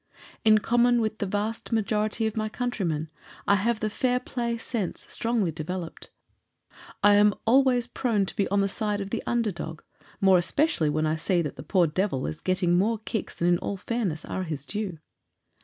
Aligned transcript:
In 0.43 0.57
common 0.57 0.99
with 0.99 1.19
the 1.19 1.27
vast 1.27 1.71
majority 1.71 2.25
of 2.25 2.35
my 2.35 2.49
countrymen 2.49 3.11
I 3.47 3.53
have 3.57 3.81
the 3.81 3.89
"fair 3.91 4.19
play" 4.19 4.57
sense 4.57 5.05
strongly 5.13 5.51
developed. 5.51 6.09
I 7.03 7.13
am 7.13 7.35
always 7.45 7.85
prone 7.85 8.25
to 8.25 8.35
be 8.35 8.47
on 8.47 8.61
the 8.61 8.67
side 8.67 8.99
of 8.99 9.11
the 9.11 9.21
under 9.27 9.51
dog 9.51 9.83
more 10.19 10.39
especially 10.39 10.89
when 10.89 11.05
I 11.05 11.17
see 11.17 11.43
that 11.43 11.55
the 11.55 11.61
poor 11.61 11.85
devil 11.85 12.25
is 12.25 12.41
getting 12.41 12.79
more 12.79 12.97
kicks 13.05 13.35
than 13.35 13.47
in 13.47 13.59
all 13.59 13.77
fairness 13.77 14.25
are 14.25 14.41
his 14.41 14.65
due. 14.65 14.97